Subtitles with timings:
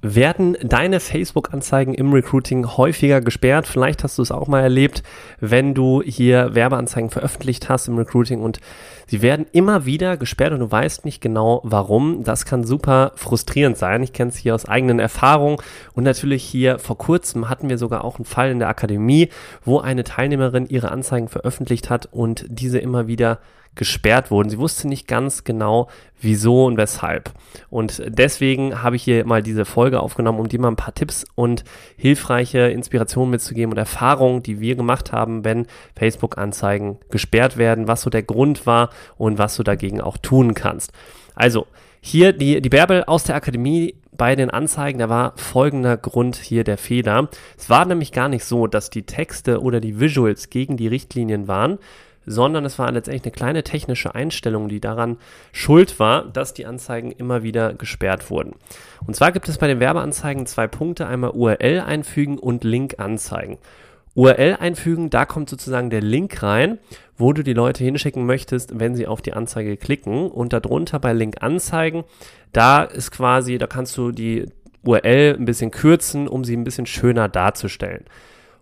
[0.00, 3.66] Werden deine Facebook-Anzeigen im Recruiting häufiger gesperrt?
[3.66, 5.02] Vielleicht hast du es auch mal erlebt,
[5.40, 8.60] wenn du hier Werbeanzeigen veröffentlicht hast im Recruiting und
[9.08, 12.22] sie werden immer wieder gesperrt und du weißt nicht genau warum.
[12.22, 14.04] Das kann super frustrierend sein.
[14.04, 15.56] Ich kenne es hier aus eigenen Erfahrungen
[15.94, 19.30] und natürlich hier vor kurzem hatten wir sogar auch einen Fall in der Akademie,
[19.64, 23.40] wo eine Teilnehmerin ihre Anzeigen veröffentlicht hat und diese immer wieder
[23.74, 24.50] gesperrt wurden.
[24.50, 25.88] Sie wusste nicht ganz genau,
[26.20, 27.32] wieso und weshalb.
[27.70, 31.24] Und deswegen habe ich hier mal diese Folge aufgenommen, um dir mal ein paar Tipps
[31.34, 31.64] und
[31.96, 38.10] hilfreiche Inspirationen mitzugeben und Erfahrungen, die wir gemacht haben, wenn Facebook-Anzeigen gesperrt werden, was so
[38.10, 40.92] der Grund war und was du dagegen auch tun kannst.
[41.34, 41.66] Also,
[42.00, 46.64] hier die, die Bärbel aus der Akademie bei den Anzeigen, da war folgender Grund hier
[46.64, 47.28] der Fehler.
[47.56, 51.46] Es war nämlich gar nicht so, dass die Texte oder die Visuals gegen die Richtlinien
[51.48, 51.78] waren,
[52.28, 55.16] sondern es war letztendlich eine kleine technische Einstellung, die daran
[55.52, 58.54] schuld war, dass die Anzeigen immer wieder gesperrt wurden.
[59.06, 63.58] Und zwar gibt es bei den Werbeanzeigen zwei Punkte, einmal URL einfügen und Link anzeigen.
[64.14, 66.78] URL einfügen, da kommt sozusagen der Link rein,
[67.16, 70.28] wo du die Leute hinschicken möchtest, wenn sie auf die Anzeige klicken.
[70.28, 72.04] Und darunter bei Link anzeigen,
[72.52, 74.46] da ist quasi, da kannst du die
[74.84, 78.04] URL ein bisschen kürzen, um sie ein bisschen schöner darzustellen.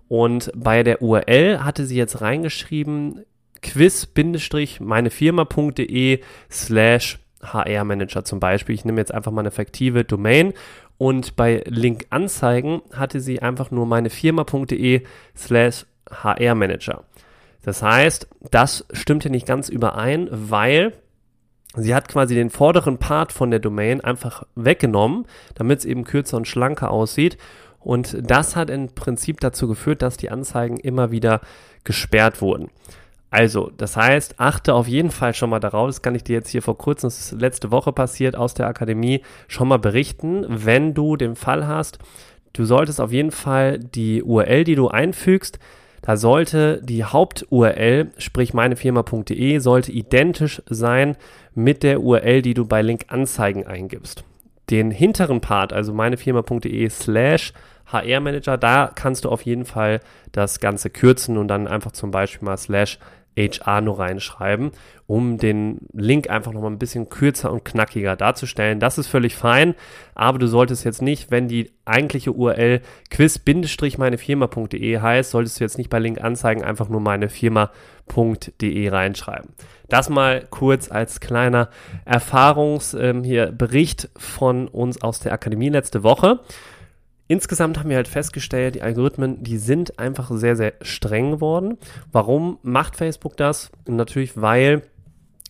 [0.09, 3.25] Und bei der URL hatte sie jetzt reingeschrieben,
[3.63, 8.75] quiz-meinefirma.de slash HR-Manager zum Beispiel.
[8.75, 10.53] Ich nehme jetzt einfach mal eine fiktive Domain
[10.99, 15.03] und bei Link anzeigen hatte sie einfach nur meinefirma.de
[15.37, 17.05] slash HR-Manager.
[17.63, 20.93] Das heißt, das stimmte nicht ganz überein, weil
[21.75, 26.37] sie hat quasi den vorderen Part von der Domain einfach weggenommen, damit es eben kürzer
[26.37, 27.37] und schlanker aussieht.
[27.81, 31.41] Und das hat im Prinzip dazu geführt, dass die Anzeigen immer wieder
[31.85, 32.71] gesperrt wurden.
[33.31, 36.51] Also, das heißt, achte auf jeden Fall schon mal darauf, das kann ich dir jetzt
[36.51, 40.95] hier vor kurzem, das ist letzte Woche passiert, aus der Akademie schon mal berichten, wenn
[40.95, 41.99] du den Fall hast,
[42.53, 45.59] du solltest auf jeden Fall die URL, die du einfügst,
[46.03, 51.17] da sollte die Haupt-URL, sprich meinefirma.de, sollte identisch sein
[51.53, 54.23] mit der URL, die du bei Link Anzeigen eingibst.
[54.71, 57.53] Den hinteren Part, also meinefirma.de slash
[57.87, 60.01] HR-Manager, da kannst du auf jeden Fall
[60.33, 62.99] das Ganze kürzen und dann einfach zum Beispiel mal slash
[63.39, 64.71] HR nur reinschreiben,
[65.07, 68.81] um den Link einfach nochmal ein bisschen kürzer und knackiger darzustellen.
[68.81, 69.75] Das ist völlig fein,
[70.15, 72.81] aber du solltest jetzt nicht, wenn die eigentliche URL
[73.11, 79.51] quiz-meinefirma.de heißt, solltest du jetzt nicht bei Link anzeigen, einfach nur meinefirma.de reinschreiben.
[79.89, 81.69] Das mal kurz als kleiner
[82.07, 86.41] Erfahrungsbericht ähm, von uns aus der Akademie letzte Woche.
[87.29, 91.79] Insgesamt haben wir halt festgestellt, die Algorithmen, die sind einfach sehr, sehr streng geworden.
[92.13, 93.71] Warum macht Facebook das?
[93.87, 94.83] Natürlich, weil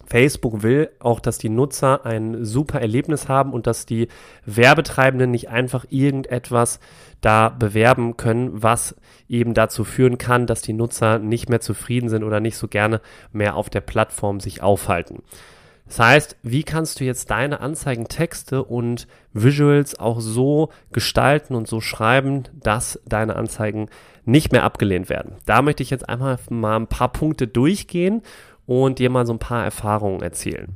[0.07, 4.09] Facebook will auch, dass die Nutzer ein super Erlebnis haben und dass die
[4.45, 6.81] Werbetreibenden nicht einfach irgendetwas
[7.21, 8.95] da bewerben können, was
[9.29, 13.01] eben dazu führen kann, dass die Nutzer nicht mehr zufrieden sind oder nicht so gerne
[13.33, 15.23] mehr auf der Plattform sich aufhalten.
[15.87, 21.81] Das heißt, wie kannst du jetzt deine Anzeigentexte und Visuals auch so gestalten und so
[21.81, 23.89] schreiben, dass deine Anzeigen
[24.25, 25.37] nicht mehr abgelehnt werden?
[25.47, 28.23] Da möchte ich jetzt einmal mal ein paar Punkte durchgehen
[28.67, 30.75] und dir mal so ein paar Erfahrungen erzählen.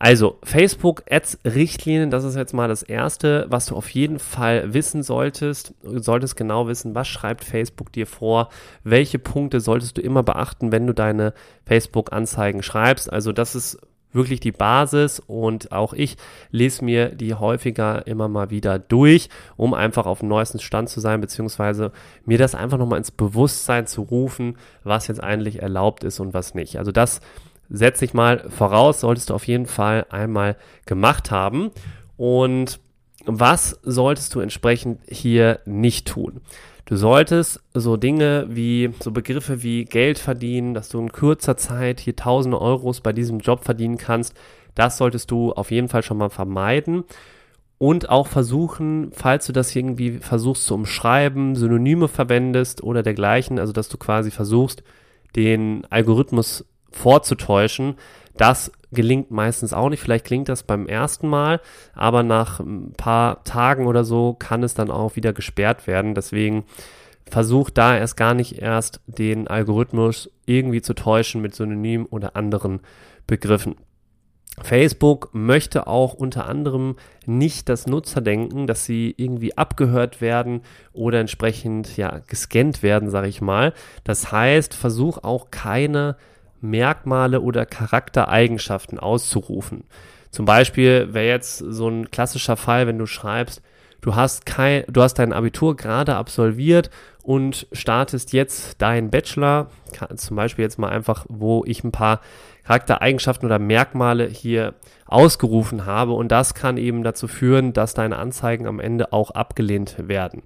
[0.00, 4.72] Also, Facebook Ads Richtlinien, das ist jetzt mal das erste, was du auf jeden Fall
[4.72, 5.74] wissen solltest.
[5.82, 8.48] Du solltest genau wissen, was schreibt Facebook dir vor,
[8.84, 11.34] welche Punkte solltest du immer beachten, wenn du deine
[11.66, 13.12] Facebook Anzeigen schreibst.
[13.12, 13.78] Also, das ist
[14.12, 16.16] wirklich die Basis und auch ich
[16.50, 21.00] lese mir die häufiger immer mal wieder durch, um einfach auf dem neuesten Stand zu
[21.00, 21.92] sein, beziehungsweise
[22.24, 26.54] mir das einfach nochmal ins Bewusstsein zu rufen, was jetzt eigentlich erlaubt ist und was
[26.54, 26.78] nicht.
[26.78, 27.20] Also das
[27.68, 30.56] setze ich mal voraus, solltest du auf jeden Fall einmal
[30.86, 31.70] gemacht haben.
[32.16, 32.80] Und
[33.24, 36.40] was solltest du entsprechend hier nicht tun?
[36.84, 42.00] Du solltest so Dinge wie, so Begriffe wie Geld verdienen, dass du in kurzer Zeit
[42.00, 44.34] hier tausende Euros bei diesem Job verdienen kannst,
[44.74, 47.04] das solltest du auf jeden Fall schon mal vermeiden.
[47.76, 53.72] Und auch versuchen, falls du das irgendwie versuchst zu umschreiben, Synonyme verwendest oder dergleichen, also
[53.72, 54.82] dass du quasi versuchst,
[55.36, 57.96] den Algorithmus vorzutäuschen,
[58.36, 60.00] das gelingt meistens auch nicht.
[60.00, 61.60] Vielleicht klingt das beim ersten Mal,
[61.94, 66.14] aber nach ein paar Tagen oder so kann es dann auch wieder gesperrt werden.
[66.14, 66.64] Deswegen
[67.30, 72.80] versuch da erst gar nicht erst den Algorithmus irgendwie zu täuschen mit Synonymen oder anderen
[73.26, 73.76] Begriffen.
[74.62, 76.96] Facebook möchte auch unter anderem
[77.26, 80.62] nicht das Nutzerdenken, dass sie irgendwie abgehört werden
[80.92, 83.72] oder entsprechend ja gescannt werden, sage ich mal.
[84.04, 86.16] Das heißt, versuch auch keine
[86.60, 89.84] Merkmale oder Charaktereigenschaften auszurufen.
[90.30, 93.62] Zum Beispiel wäre jetzt so ein klassischer Fall, wenn du schreibst,
[94.00, 96.90] du hast kein, du hast dein Abitur gerade absolviert
[97.22, 99.70] und startest jetzt deinen Bachelor,
[100.16, 102.20] zum Beispiel jetzt mal einfach, wo ich ein paar
[102.64, 104.74] Charaktereigenschaften oder Merkmale hier
[105.06, 109.96] ausgerufen habe und das kann eben dazu führen, dass deine Anzeigen am Ende auch abgelehnt
[109.98, 110.42] werden.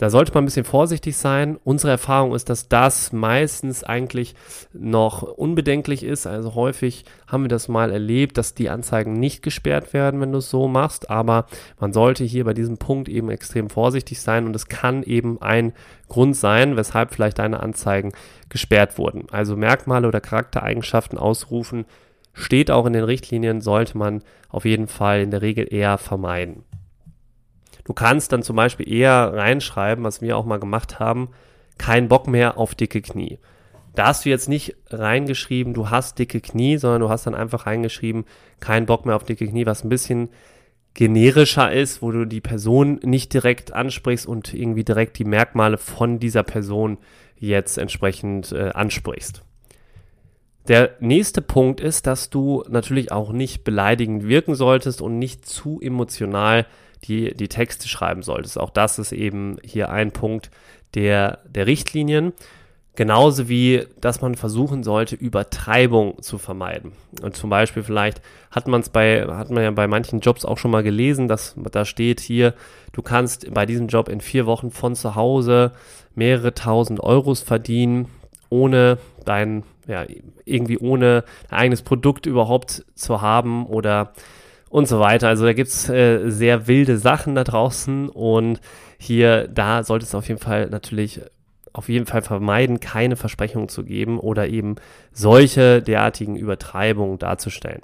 [0.00, 1.58] Da sollte man ein bisschen vorsichtig sein.
[1.62, 4.34] Unsere Erfahrung ist, dass das meistens eigentlich
[4.72, 6.26] noch unbedenklich ist.
[6.26, 10.38] Also häufig haben wir das mal erlebt, dass die Anzeigen nicht gesperrt werden, wenn du
[10.38, 11.10] es so machst.
[11.10, 11.44] Aber
[11.78, 15.74] man sollte hier bei diesem Punkt eben extrem vorsichtig sein und es kann eben ein
[16.08, 18.12] Grund sein, weshalb vielleicht deine Anzeigen
[18.48, 19.26] gesperrt wurden.
[19.30, 21.84] Also Merkmale oder Charaktereigenschaften ausrufen
[22.32, 26.64] steht auch in den Richtlinien, sollte man auf jeden Fall in der Regel eher vermeiden.
[27.90, 31.30] Du kannst dann zum Beispiel eher reinschreiben, was wir auch mal gemacht haben,
[31.76, 33.40] kein Bock mehr auf dicke Knie.
[33.96, 37.66] Da hast du jetzt nicht reingeschrieben, du hast dicke Knie, sondern du hast dann einfach
[37.66, 38.26] reingeschrieben,
[38.60, 40.28] kein Bock mehr auf dicke Knie, was ein bisschen
[40.94, 46.20] generischer ist, wo du die Person nicht direkt ansprichst und irgendwie direkt die Merkmale von
[46.20, 46.96] dieser Person
[47.38, 49.42] jetzt entsprechend äh, ansprichst.
[50.68, 55.80] Der nächste Punkt ist, dass du natürlich auch nicht beleidigend wirken solltest und nicht zu
[55.80, 56.66] emotional
[57.04, 58.58] die, die Texte schreiben solltest.
[58.58, 60.50] Auch das ist eben hier ein Punkt
[60.94, 62.32] der, der Richtlinien.
[62.96, 66.92] Genauso wie, dass man versuchen sollte, Übertreibung zu vermeiden.
[67.22, 68.20] Und zum Beispiel vielleicht
[68.50, 71.54] hat man es bei, hat man ja bei manchen Jobs auch schon mal gelesen, dass
[71.70, 72.52] da steht hier,
[72.92, 75.72] du kannst bei diesem Job in vier Wochen von zu Hause
[76.14, 78.08] mehrere tausend Euros verdienen,
[78.50, 80.04] ohne dein, ja,
[80.44, 84.12] irgendwie ohne ein eigenes Produkt überhaupt zu haben oder
[84.70, 85.28] und so weiter.
[85.28, 88.60] Also da gibt's äh, sehr wilde Sachen da draußen und
[88.98, 91.20] hier, da solltest du auf jeden Fall natürlich
[91.72, 94.76] auf jeden Fall vermeiden, keine Versprechungen zu geben oder eben
[95.12, 97.82] solche derartigen Übertreibungen darzustellen.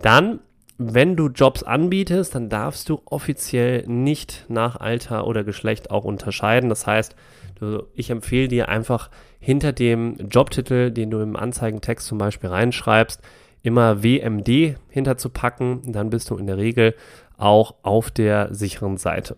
[0.00, 0.40] Dann,
[0.78, 6.68] wenn du Jobs anbietest, dann darfst du offiziell nicht nach Alter oder Geschlecht auch unterscheiden.
[6.68, 7.14] Das heißt,
[7.60, 13.20] du, ich empfehle dir einfach hinter dem Jobtitel, den du im Anzeigentext zum Beispiel reinschreibst,
[13.62, 15.92] immer WMD hinterzupacken.
[15.92, 16.94] Dann bist du in der Regel
[17.36, 19.36] auch auf der sicheren Seite.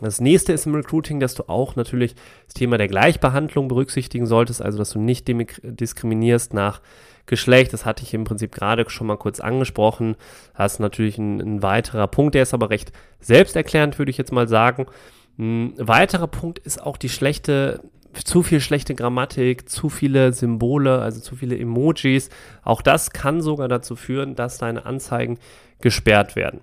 [0.00, 2.16] Das nächste ist im Recruiting, dass du auch natürlich
[2.46, 5.28] das Thema der Gleichbehandlung berücksichtigen solltest, also dass du nicht
[5.62, 6.80] diskriminierst nach
[7.26, 7.72] Geschlecht.
[7.72, 10.16] Das hatte ich im Prinzip gerade schon mal kurz angesprochen.
[10.56, 14.32] Das ist natürlich ein, ein weiterer Punkt, der ist aber recht selbsterklärend, würde ich jetzt
[14.32, 14.86] mal sagen.
[15.38, 17.80] Ein weiterer Punkt ist auch die schlechte
[18.14, 22.28] zu viel schlechte Grammatik, zu viele Symbole, also zu viele Emojis.
[22.62, 25.38] Auch das kann sogar dazu führen, dass deine Anzeigen
[25.80, 26.60] gesperrt werden.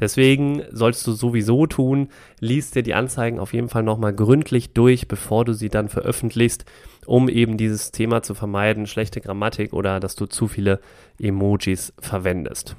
[0.00, 2.08] Deswegen sollst du sowieso tun,
[2.40, 6.64] liest dir die Anzeigen auf jeden Fall nochmal gründlich durch, bevor du sie dann veröffentlichst,
[7.06, 10.80] um eben dieses Thema zu vermeiden, schlechte Grammatik oder dass du zu viele
[11.20, 12.74] Emojis verwendest.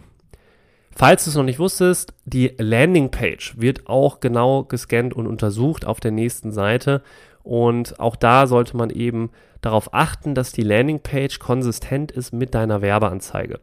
[0.98, 6.00] Falls du es noch nicht wusstest, die Landingpage wird auch genau gescannt und untersucht auf
[6.00, 7.02] der nächsten Seite
[7.45, 9.30] und auch da sollte man eben
[9.62, 13.59] darauf achten, dass die Landingpage konsistent ist mit deiner Werbeanzeige.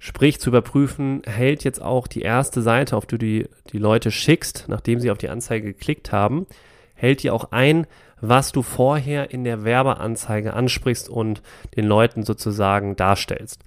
[0.00, 4.64] Sprich, zu überprüfen, hält jetzt auch die erste Seite, auf die du die, Leute schickst,
[4.66, 6.46] nachdem sie auf die Anzeige geklickt haben,
[6.94, 7.86] hält die auch ein,
[8.20, 11.40] was du vorher in der Werbeanzeige ansprichst und
[11.76, 13.62] den Leuten sozusagen darstellst.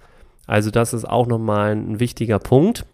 [0.46, 2.84] Also das ist auch nochmal ein wichtiger Punkt.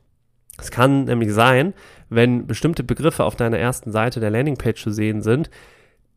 [0.57, 1.75] Es kann nämlich sein,
[2.11, 5.51] wenn bestimmte Begriffe auf deiner ersten Seite der Landingpage zu sehen sind,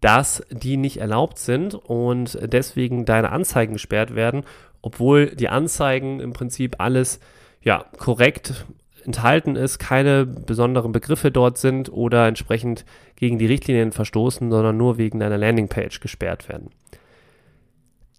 [0.04, 4.44] dass die nicht erlaubt sind und deswegen deine Anzeigen gesperrt werden,
[4.82, 7.22] obwohl die Anzeigen im Prinzip alles
[7.62, 8.66] ja korrekt
[9.06, 12.84] enthalten ist, keine besonderen Begriffe dort sind oder entsprechend
[13.16, 16.70] gegen die Richtlinien verstoßen, sondern nur wegen deiner Landingpage gesperrt werden.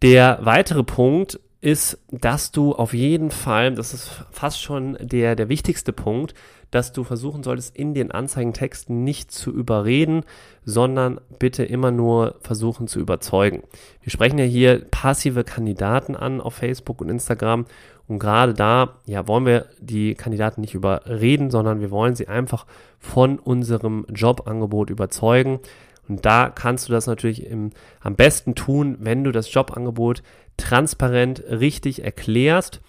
[0.01, 5.49] Der weitere Punkt ist, dass du auf jeden Fall, das ist fast schon der, der
[5.49, 6.35] wichtigste Punkt,
[6.71, 10.25] dass du versuchen solltest, in den Anzeigentexten nicht zu überreden,
[10.67, 13.63] sondern bitte immer nur versuchen zu überzeugen.
[14.03, 17.65] Wir sprechen ja hier passive Kandidaten an auf Facebook und Instagram
[18.09, 22.67] und gerade da, ja, wollen wir die Kandidaten nicht überreden, sondern wir wollen sie einfach
[22.99, 25.61] von unserem Jobangebot überzeugen.
[26.09, 27.71] Und da kannst du das natürlich im,
[28.01, 30.23] am besten tun, wenn du das Jobangebot
[30.57, 32.81] transparent richtig erklärst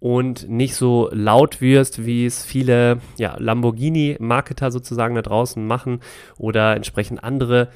[0.00, 6.00] und nicht so laut wirst, wie es viele ja, Lamborghini-Marketer sozusagen da draußen machen
[6.38, 7.68] oder entsprechend andere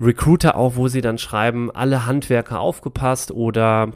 [0.00, 3.92] Recruiter auch, wo sie dann schreiben, alle Handwerker aufgepasst oder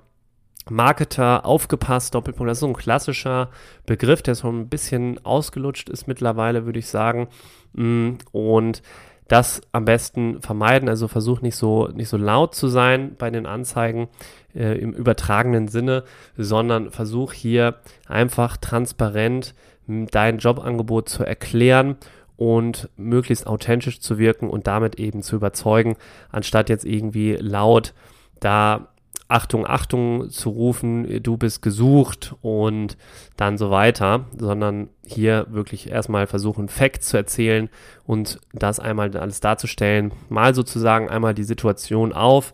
[0.68, 2.50] Marketer aufgepasst, Doppelpunkt.
[2.50, 3.50] Das ist so ein klassischer
[3.87, 7.28] Begriff, der so ein bisschen ausgelutscht ist mittlerweile, würde ich sagen.
[7.75, 8.83] Mm, und
[9.28, 10.88] das am besten vermeiden.
[10.88, 14.09] Also versuch nicht so, nicht so laut zu sein bei den Anzeigen
[14.54, 16.04] äh, im übertragenen Sinne,
[16.37, 17.76] sondern versuch hier
[18.07, 19.54] einfach transparent
[19.87, 21.97] dein Jobangebot zu erklären
[22.37, 25.97] und möglichst authentisch zu wirken und damit eben zu überzeugen,
[26.31, 27.95] anstatt jetzt irgendwie laut
[28.40, 28.88] da
[29.28, 32.99] Achtung, Achtung zu rufen, du bist gesucht und
[33.37, 37.71] dann so weiter, sondern hier wirklich erstmal versuchen, Facts zu erzählen
[38.04, 42.52] und das einmal alles darzustellen, mal sozusagen einmal die Situation auf,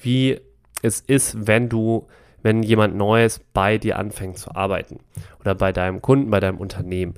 [0.00, 0.40] wie
[0.82, 2.06] es ist, wenn du,
[2.42, 5.00] wenn jemand Neues bei dir anfängt zu arbeiten
[5.40, 7.14] oder bei deinem Kunden, bei deinem Unternehmen.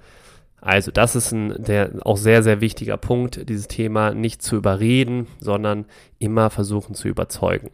[0.61, 5.28] Also das ist ein der auch sehr, sehr wichtiger Punkt, dieses Thema nicht zu überreden,
[5.38, 5.87] sondern
[6.19, 7.71] immer versuchen zu überzeugen.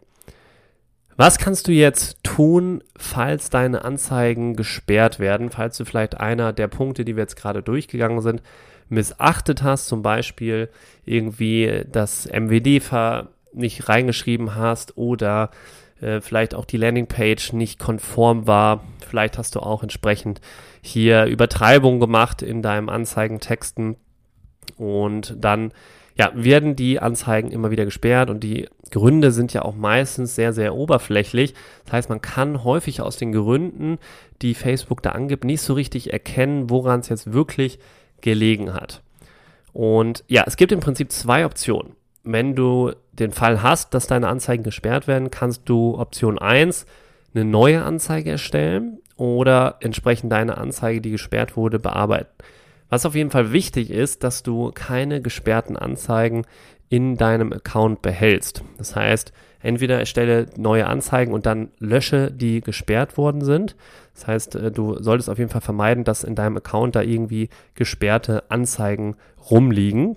[1.17, 6.67] Was kannst du jetzt tun, falls deine Anzeigen gesperrt werden, falls du vielleicht einer der
[6.67, 8.43] Punkte, die wir jetzt gerade durchgegangen sind,
[8.89, 10.69] missachtet hast, zum Beispiel
[11.05, 12.83] irgendwie das MWD
[13.53, 15.51] nicht reingeschrieben hast oder
[16.01, 18.85] äh, vielleicht auch die Landingpage nicht konform war.
[19.07, 20.41] Vielleicht hast du auch entsprechend
[20.83, 23.97] hier Übertreibung gemacht in deinem Anzeigentexten
[24.77, 25.73] und dann
[26.17, 30.53] ja, werden die Anzeigen immer wieder gesperrt und die Gründe sind ja auch meistens sehr,
[30.53, 31.55] sehr oberflächlich.
[31.85, 33.99] Das heißt, man kann häufig aus den Gründen,
[34.41, 37.81] die Facebook da angibt, nicht so richtig erkennen, woran es jetzt wirklich
[38.21, 39.03] gelegen hat.
[39.73, 41.97] Und ja, es gibt im Prinzip zwei Optionen.
[42.23, 46.87] Wenn du den Fall hast, dass deine Anzeigen gesperrt werden, kannst du Option 1
[47.35, 52.31] eine neue Anzeige erstellen oder entsprechend deine Anzeige, die gesperrt wurde, bearbeiten.
[52.91, 56.45] Was auf jeden Fall wichtig ist, dass du keine gesperrten Anzeigen
[56.89, 58.63] in deinem Account behältst.
[58.79, 63.77] Das heißt, entweder erstelle neue Anzeigen und dann lösche die gesperrt worden sind.
[64.15, 67.49] Das heißt, äh, du solltest auf jeden Fall vermeiden, dass in deinem Account da irgendwie
[67.75, 69.17] gesperrte Anzeigen
[69.51, 70.17] rumliegen.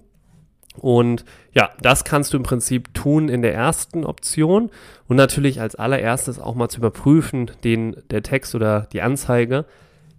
[0.79, 4.69] Und ja, das kannst du im Prinzip tun in der ersten Option
[5.07, 9.65] und natürlich als allererstes auch mal zu überprüfen, den der Text oder die Anzeige,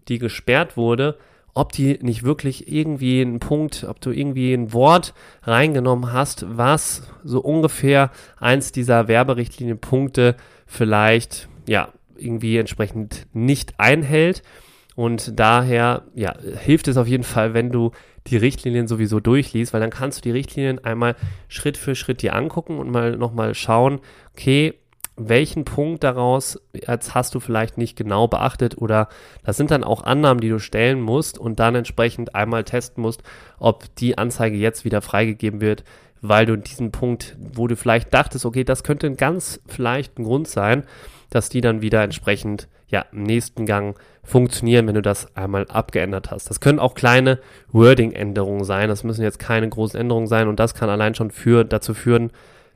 [0.08, 1.16] die gesperrt wurde,
[1.58, 5.12] ob die nicht wirklich irgendwie einen Punkt, ob du irgendwie ein Wort
[5.42, 10.36] reingenommen hast, was so ungefähr eins dieser Werberichtstlinienpunkte
[10.66, 14.44] vielleicht, ja, irgendwie entsprechend nicht einhält.
[14.94, 17.90] Und daher, ja, hilft es auf jeden Fall, wenn du
[18.28, 21.16] die Richtlinien sowieso durchliest, weil dann kannst du die Richtlinien einmal
[21.48, 23.98] Schritt für Schritt dir angucken und mal nochmal schauen,
[24.32, 24.74] okay,
[25.18, 29.08] welchen Punkt daraus jetzt hast du vielleicht nicht genau beachtet oder
[29.44, 33.22] das sind dann auch Annahmen, die du stellen musst und dann entsprechend einmal testen musst,
[33.58, 35.84] ob die Anzeige jetzt wieder freigegeben wird,
[36.20, 40.24] weil du diesen Punkt, wo du vielleicht dachtest, okay, das könnte ein ganz vielleicht ein
[40.24, 40.84] Grund sein,
[41.30, 46.30] dass die dann wieder entsprechend ja im nächsten Gang funktionieren, wenn du das einmal abgeändert
[46.30, 46.50] hast.
[46.50, 47.38] Das können auch kleine
[47.72, 51.64] Wording-Änderungen sein, das müssen jetzt keine großen Änderungen sein und das kann allein schon für,
[51.64, 52.30] dazu führen,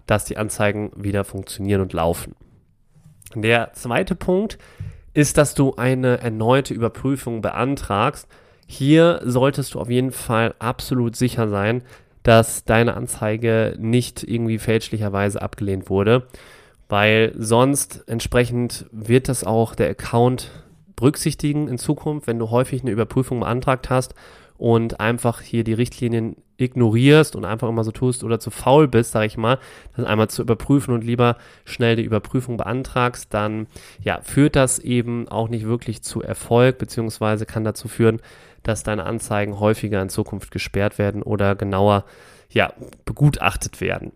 [0.06, 2.35] dass die Anzeigen wieder funktionieren und laufen.
[3.35, 4.59] Der zweite Punkt
[5.14, 8.28] ist, dass du eine erneute Überprüfung beantragst.
[8.66, 11.82] Hier solltest du auf jeden Fall absolut sicher sein,
[12.23, 16.28] dass deine Anzeige nicht irgendwie fälschlicherweise abgelehnt wurde,
[16.88, 20.50] weil sonst entsprechend wird das auch der Account
[20.94, 24.14] berücksichtigen in Zukunft, wenn du häufig eine Überprüfung beantragt hast
[24.62, 29.11] und einfach hier die Richtlinien ignorierst und einfach immer so tust oder zu faul bist,
[29.11, 29.59] sage ich mal,
[29.97, 33.66] das einmal zu überprüfen und lieber schnell die Überprüfung beantragst, dann
[34.04, 38.21] ja, führt das eben auch nicht wirklich zu Erfolg, beziehungsweise kann dazu führen,
[38.62, 42.04] dass deine Anzeigen häufiger in Zukunft gesperrt werden oder genauer
[42.49, 42.73] ja,
[43.04, 44.12] begutachtet werden.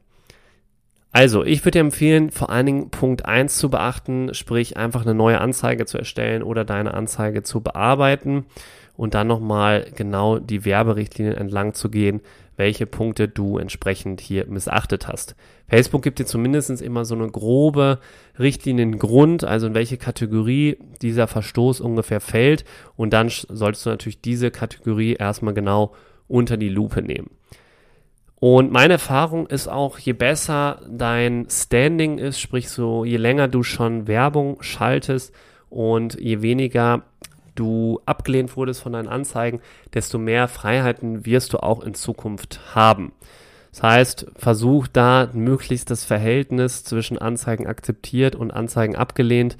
[1.10, 5.14] Also, ich würde dir empfehlen, vor allen Dingen Punkt 1 zu beachten, sprich einfach eine
[5.14, 8.44] neue Anzeige zu erstellen oder deine Anzeige zu bearbeiten
[8.96, 12.20] und dann nochmal genau die Werberichtlinien entlang zu gehen,
[12.56, 15.36] welche Punkte du entsprechend hier missachtet hast.
[15.68, 17.98] Facebook gibt dir zumindest immer so eine grobe
[18.38, 22.64] Richtliniengrund, also in welche Kategorie dieser Verstoß ungefähr fällt
[22.96, 25.92] und dann solltest du natürlich diese Kategorie erstmal genau
[26.28, 27.30] unter die Lupe nehmen.
[28.38, 33.62] Und meine Erfahrung ist auch, je besser dein Standing ist, sprich so, je länger du
[33.62, 35.34] schon Werbung schaltest
[35.70, 37.02] und je weniger
[37.56, 39.60] du abgelehnt wurdest von deinen Anzeigen,
[39.94, 43.12] desto mehr Freiheiten wirst du auch in Zukunft haben.
[43.72, 49.56] Das heißt, versuch da möglichst das Verhältnis zwischen Anzeigen akzeptiert und Anzeigen abgelehnt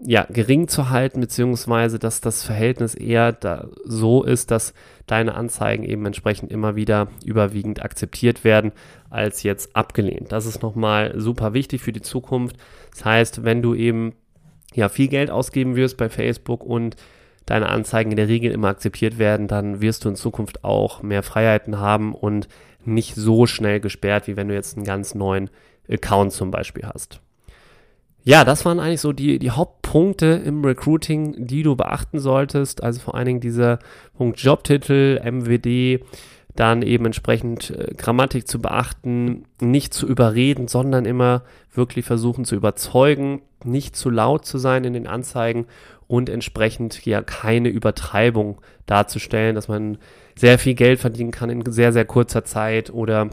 [0.00, 4.74] ja, gering zu halten, beziehungsweise dass das Verhältnis eher da so ist, dass
[5.06, 8.72] deine Anzeigen eben entsprechend immer wieder überwiegend akzeptiert werden,
[9.08, 10.32] als jetzt abgelehnt.
[10.32, 12.56] Das ist nochmal super wichtig für die Zukunft.
[12.90, 14.14] Das heißt, wenn du eben
[14.74, 16.96] ja viel Geld ausgeben wirst bei Facebook und
[17.46, 21.22] deine Anzeigen in der Regel immer akzeptiert werden, dann wirst du in Zukunft auch mehr
[21.22, 22.48] Freiheiten haben und
[22.84, 25.50] nicht so schnell gesperrt, wie wenn du jetzt einen ganz neuen
[25.88, 27.20] Account zum Beispiel hast.
[28.26, 32.82] Ja, das waren eigentlich so die, die Hauptpunkte im Recruiting, die du beachten solltest.
[32.82, 33.78] Also vor allen Dingen dieser
[34.16, 36.02] Punkt Jobtitel, MWD,
[36.56, 42.54] dann eben entsprechend äh, Grammatik zu beachten, nicht zu überreden, sondern immer wirklich versuchen zu
[42.54, 45.66] überzeugen, nicht zu laut zu sein in den Anzeigen
[46.06, 49.98] und entsprechend ja keine Übertreibung darzustellen, dass man
[50.36, 53.30] sehr viel Geld verdienen kann in sehr, sehr kurzer Zeit oder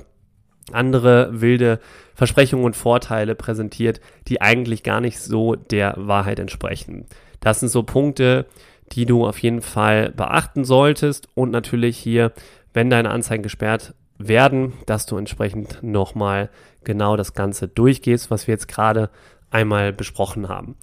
[0.71, 1.79] andere wilde
[2.13, 7.05] Versprechungen und Vorteile präsentiert, die eigentlich gar nicht so der Wahrheit entsprechen.
[7.39, 8.45] Das sind so Punkte,
[8.91, 12.31] die du auf jeden Fall beachten solltest und natürlich hier,
[12.73, 16.49] wenn deine Anzeigen gesperrt werden, dass du entsprechend nochmal
[16.83, 19.09] genau das Ganze durchgehst, was wir jetzt gerade
[19.49, 20.75] einmal besprochen haben.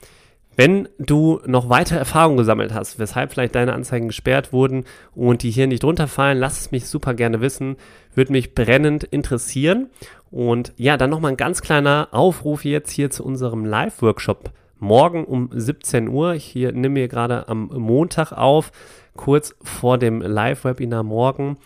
[0.59, 5.53] Wenn du noch weitere Erfahrungen gesammelt hast, weshalb vielleicht deine Anzeigen gesperrt wurden und die
[5.53, 7.77] hier nicht runterfallen, lass es mich super gerne wissen.
[8.17, 9.89] Würde mich brennend interessieren.
[10.33, 14.51] Und ja, dann nochmal ein ganz kleiner Aufruf jetzt hier zu unserem Live-Workshop.
[14.81, 16.35] Morgen um 17 Uhr.
[16.35, 18.73] Ich hier nehme mir gerade am Montag auf,
[19.15, 21.59] kurz vor dem Live-Webinar morgen.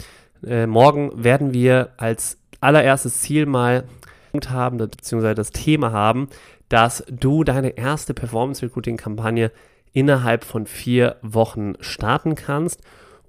[0.47, 3.85] Äh, morgen werden wir als allererstes Ziel mal
[4.49, 6.29] haben, beziehungsweise das Thema haben,
[6.73, 9.53] dass du deine erste Performance Recruiting Kampagne
[9.93, 12.81] innerhalb von vier Wochen starten kannst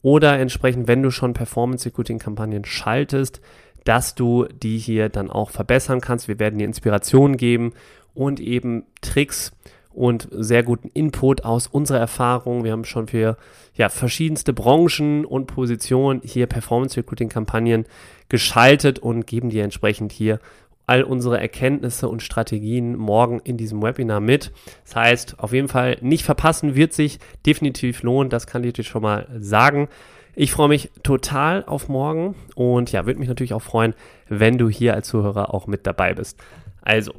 [0.02, 3.42] oder entsprechend, wenn du schon Performance Recruiting Kampagnen schaltest,
[3.84, 6.30] dass du die hier dann auch verbessern kannst.
[6.30, 7.74] Wir werden dir Inspirationen geben
[8.14, 9.52] und eben Tricks
[9.92, 12.64] und sehr guten Input aus unserer Erfahrung.
[12.64, 13.36] Wir haben schon für
[13.76, 17.88] ja, verschiedenste Branchen und Positionen hier Performance Recruiting Kampagnen
[18.30, 20.40] geschaltet und geben dir entsprechend hier
[20.86, 24.52] all unsere Erkenntnisse und Strategien morgen in diesem Webinar mit.
[24.84, 28.84] Das heißt, auf jeden Fall nicht verpassen, wird sich definitiv lohnen, das kann ich dir
[28.84, 29.88] schon mal sagen.
[30.36, 33.94] Ich freue mich total auf morgen und ja, würde mich natürlich auch freuen,
[34.30, 36.40] wenn du hier als Zuhörer auch mit dabei bist.
[36.82, 37.14] Also,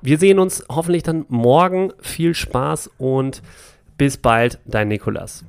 [0.00, 1.92] wir sehen uns hoffentlich dann morgen.
[2.00, 3.42] Viel Spaß und
[3.96, 5.44] bis bald, dein Nikolas.